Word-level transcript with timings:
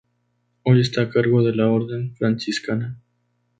Hoy 0.63 0.81
está 0.81 1.03
a 1.03 1.09
cargo 1.11 1.43
de 1.43 1.53
la 1.55 1.69
orden 1.69 2.15
franciscana. 2.15 2.97